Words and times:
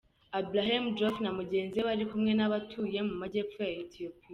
Abrahem 0.39 0.83
Joffe 0.97 1.21
na 1.23 1.31
mugenzi 1.39 1.75
we 1.77 1.83
bari 1.87 2.03
kumwe 2.11 2.31
n’abatuye 2.35 2.99
mu 3.07 3.13
majyepfo 3.21 3.57
ya 3.67 3.75
Etiyopiya. 3.83 4.25